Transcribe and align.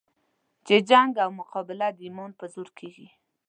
چې 0.65 0.75
جنګ 0.89 1.11
او 1.23 1.29
مقابله 1.39 1.87
د 1.93 1.99
ایمان 2.05 2.31
په 2.39 2.45
زور 2.53 2.69
کېږي. 2.79 3.07